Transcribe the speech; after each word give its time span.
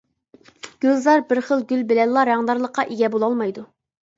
گۈلزار 0.85 1.21
بىر 1.31 1.41
خىل 1.49 1.61
گۈل 1.73 1.85
بىلەنلا 1.91 2.25
رەڭدارلىققا 2.33 2.89
ئىگە 2.95 3.15
بولالمايدۇ. 3.19 3.69